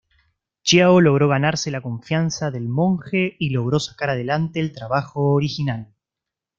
[0.63, 5.93] Xiao logró ganarse la confianza del monje y logró sacar adelante el trabajo original.